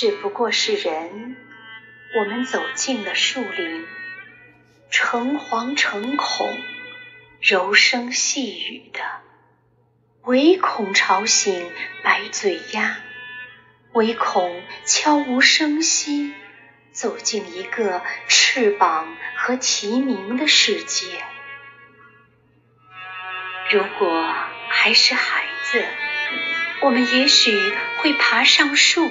[0.00, 1.36] 只不过是人，
[2.20, 3.84] 我们走进了树林，
[4.92, 6.56] 诚惶诚恐，
[7.40, 9.00] 柔声细语的，
[10.22, 11.72] 唯恐吵醒
[12.04, 12.98] 白嘴鸦，
[13.92, 16.32] 唯恐悄无声息
[16.92, 21.24] 走进一个翅膀和啼鸣的世界。
[23.72, 24.32] 如果
[24.68, 25.84] 还是孩子，
[26.82, 27.60] 我们也许
[27.96, 29.10] 会爬上树，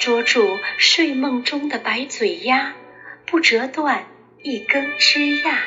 [0.00, 2.72] 捉住睡梦中的白嘴鸦，
[3.26, 4.06] 不折断
[4.42, 5.58] 一根枝桠，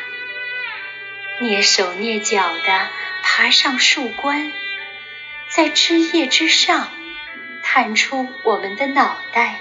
[1.39, 2.89] 蹑手蹑脚地
[3.21, 4.51] 爬上树冠，
[5.49, 6.89] 在枝叶之上
[7.61, 9.59] 探出我们的脑袋，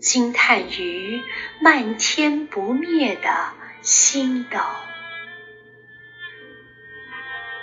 [0.00, 1.22] 惊叹于
[1.60, 4.58] 漫天不灭的星斗。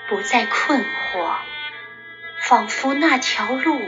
[0.07, 1.35] 不再困惑，
[2.41, 3.79] 仿佛那条路；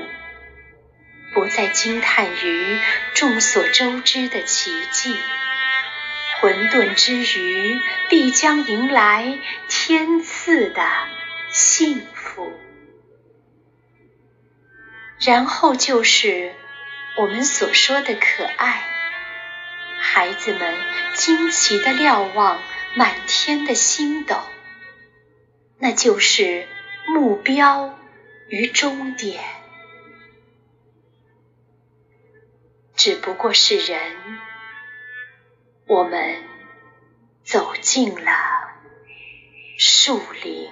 [1.37, 2.79] 不再惊叹于
[3.13, 5.15] 众所周知的奇迹。
[6.41, 7.79] 混沌之余，
[8.09, 9.37] 必将迎来
[9.69, 10.83] 天赐的
[11.51, 12.51] 幸福。
[15.19, 16.55] 然后就是
[17.17, 18.81] 我们所说的可爱。
[19.99, 20.73] 孩子们
[21.13, 22.59] 惊奇地瞭望
[22.95, 24.37] 满天的星斗。
[25.77, 26.67] 那就是
[27.05, 27.95] 目标
[28.49, 29.39] 与终点，
[33.07, 34.17] 只不过是人，
[35.85, 36.43] 我们
[37.41, 38.31] 走进了
[39.77, 40.69] 树林。